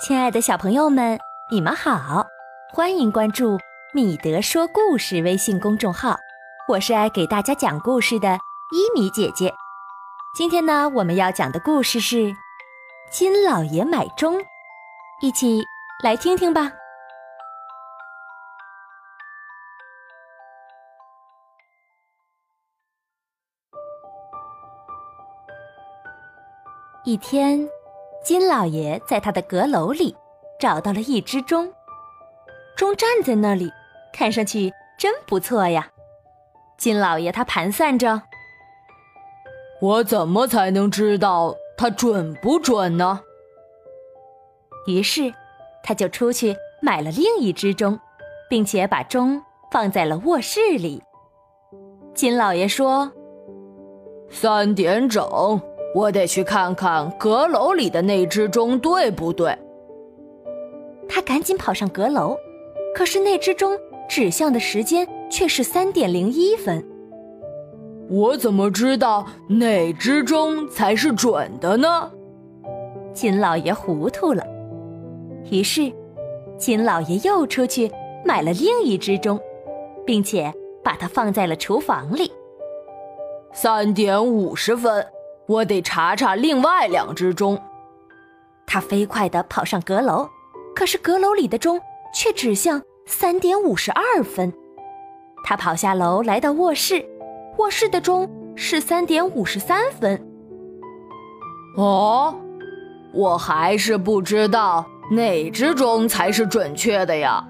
[0.00, 1.18] 亲爱的小朋友们，
[1.50, 2.26] 你们好，
[2.72, 3.58] 欢迎关注
[3.92, 6.16] 米德说故事微信公众号。
[6.66, 8.38] 我是爱给大家讲故事的
[8.72, 9.52] 伊米姐姐。
[10.34, 12.16] 今天呢，我们要讲的故事是
[13.10, 14.38] 《金老爷买钟》，
[15.20, 15.62] 一起
[16.02, 16.72] 来听听吧。
[27.04, 27.68] 一天。
[28.22, 30.14] 金老爷在他的阁楼里
[30.58, 31.72] 找到了一只钟，
[32.76, 33.70] 钟站在那里，
[34.12, 35.90] 看上去真不错呀。
[36.76, 38.22] 金老爷他盘算着：
[39.80, 43.20] 我怎么才能知道它准不准呢？
[44.86, 45.32] 于是，
[45.82, 47.98] 他就出去买了另一只钟，
[48.50, 49.42] 并且把钟
[49.72, 51.02] 放在了卧室里。
[52.14, 53.10] 金老爷说
[54.28, 55.60] ：“三点整。”
[55.94, 59.56] 我得去看看阁楼里的那只钟对不对。
[61.08, 62.36] 他赶紧跑上阁楼，
[62.94, 63.76] 可是那只钟
[64.08, 66.84] 指向的时间却是三点零一分。
[68.08, 72.10] 我怎么知道哪只钟才是准的呢？
[73.12, 74.46] 金老爷糊涂了。
[75.50, 75.92] 于是，
[76.56, 77.90] 金老爷又出去
[78.24, 79.38] 买了另一只钟，
[80.06, 80.52] 并且
[80.84, 82.30] 把它放在了厨房里。
[83.52, 85.04] 三点五十分。
[85.50, 87.60] 我得查查另外两只钟。
[88.68, 90.28] 他飞快地跑上阁楼，
[90.76, 91.80] 可是阁楼里的钟
[92.14, 94.52] 却指向三点五十二分。
[95.42, 97.04] 他跑下楼，来到卧室，
[97.58, 100.24] 卧室的钟是三点五十三分。
[101.76, 102.32] 哦，
[103.12, 107.44] 我还是不知道哪只钟才是准确的呀。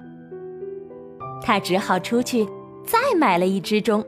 [1.43, 2.49] 他只好出去
[2.83, 4.03] 再买了一只钟，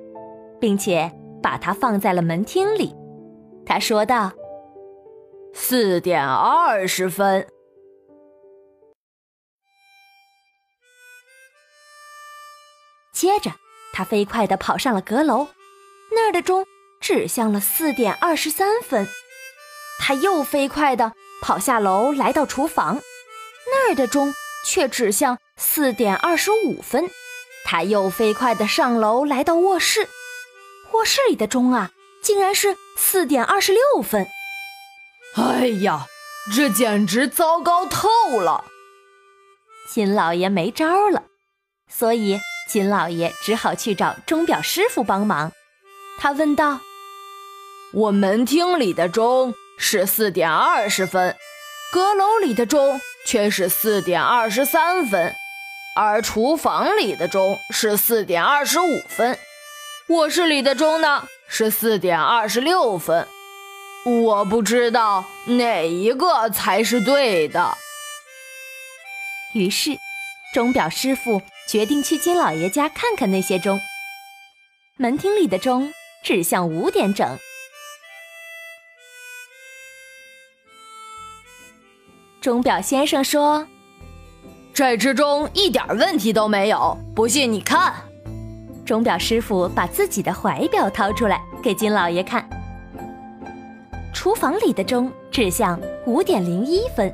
[0.59, 1.11] 并且
[1.44, 2.95] 把它放在了门厅里。
[3.66, 4.31] 他说道
[5.53, 7.47] ：“四点二十分。”
[13.13, 13.52] 接着，
[13.94, 15.47] 他飞快地跑上了阁楼，
[16.12, 16.66] 那儿的钟
[17.00, 19.07] 指向了四点二十三分。
[20.00, 23.02] 他又飞快地跑下楼，来到厨房，
[23.68, 24.34] 那儿的钟
[24.66, 27.09] 却指向四点二十五分。
[27.63, 30.09] 他又飞快地上楼，来到卧室，
[30.91, 31.91] 卧室里的钟啊。
[32.22, 34.27] 竟然是四点二十六分！
[35.35, 36.05] 哎呀，
[36.55, 38.09] 这简直糟糕透
[38.39, 38.65] 了！
[39.89, 41.23] 金老爷没招了，
[41.89, 42.39] 所以
[42.69, 45.51] 金老爷只好去找钟表师傅帮忙。
[46.19, 46.79] 他问道
[47.93, 51.35] ：“我门厅里的钟是四点二十分，
[51.91, 55.33] 阁楼里的钟却是四点二十三分，
[55.95, 59.37] 而厨房里的钟是四点二十五分，
[60.09, 63.28] 卧室里的钟呢？”是四点二十六分，
[64.06, 67.78] 我不知道哪一个才是对的。
[69.53, 69.91] 于是，
[70.52, 73.80] 钟表师傅决定去金老爷家看看那些钟。
[74.97, 75.94] 门厅里的钟
[76.24, 77.38] 指向五点整。
[82.41, 83.68] 钟表先生说
[84.74, 87.94] ：“这只钟一点问题都没有，不信你看。”
[88.85, 92.45] 钟表师傅把自己的怀表掏出来给金老爷看，
[94.13, 97.13] 厨房里的钟指向五点零一分，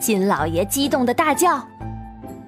[0.00, 1.62] 金老爷激动的大叫：“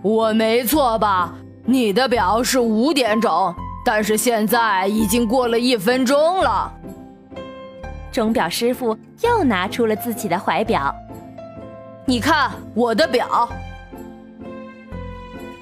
[0.00, 1.34] 我没错吧？
[1.66, 6.72] 你的表是五点整，但是现在已经过了一分钟了。”
[8.10, 10.94] 钟表师傅又拿出了自己的怀表，
[12.06, 13.46] 你看我的表。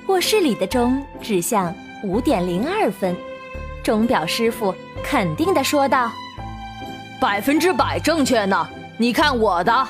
[0.06, 1.74] 卧室里的钟指向。
[2.04, 3.16] 五点零二分，
[3.82, 6.12] 钟表师傅肯定的说道
[7.18, 8.68] ：“百分之百正确呢！
[8.98, 9.88] 你看我的。”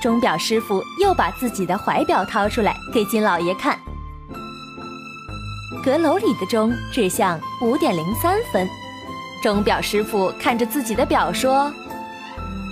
[0.00, 3.76] 钟表师傅又把自己的怀表掏出来给金老爷看。
[5.84, 8.68] 阁楼里的钟指向五点零三分，
[9.42, 11.68] 钟表师傅看着自己的表说：“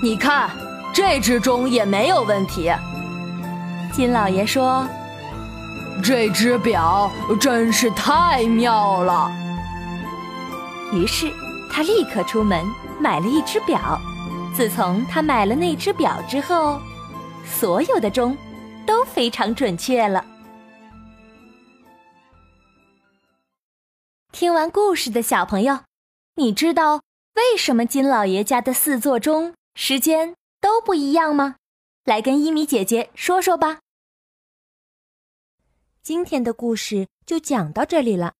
[0.05, 0.49] 你看，
[0.95, 2.73] 这只钟也没有问题。”
[3.93, 4.87] 金老爷说。
[6.01, 7.11] 这只表
[7.41, 9.31] 真是太妙了。
[10.93, 11.33] 于是
[11.71, 12.65] 他立刻出门
[12.99, 14.01] 买了一只表。
[14.57, 16.81] 自从他买了那只表之后，
[17.47, 18.37] 所有的钟
[18.85, 20.25] 都非常准确了。
[24.33, 25.81] 听完故事的小朋友，
[26.35, 27.01] 你知道
[27.37, 31.55] 为什么金老爷家的四座钟时间都不一样吗？
[32.05, 33.79] 来跟一米姐姐说说吧。
[36.03, 38.33] 今天的故事就讲到这里了。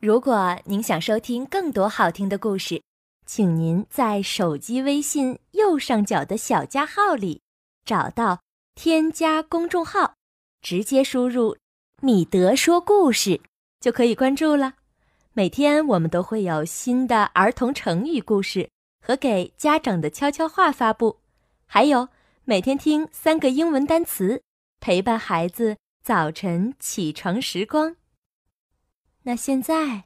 [0.00, 2.82] 如果您想收听更多好听的故事，
[3.24, 7.40] 请您在手机微信右上角的小加号里
[7.84, 8.40] 找到
[8.74, 10.16] 添加公众号，
[10.60, 11.56] 直接输入
[12.02, 13.40] “米德说故事”
[13.80, 14.74] 就可以关注了。
[15.34, 18.68] 每天我们都会有新的儿童成语故事
[19.00, 21.18] 和给家长的悄悄话发布，
[21.64, 22.08] 还有
[22.44, 24.42] 每天听三个英文单词，
[24.80, 27.96] 陪伴孩子早晨起床时光。
[29.22, 30.04] 那现在，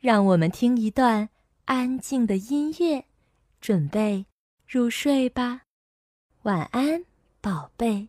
[0.00, 1.28] 让我们听一段
[1.66, 3.04] 安静的音乐，
[3.60, 4.26] 准备
[4.66, 5.62] 入睡吧。
[6.42, 7.04] 晚安。
[7.40, 8.08] 宝贝，